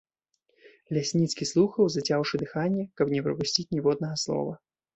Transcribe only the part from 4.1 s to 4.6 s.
слова.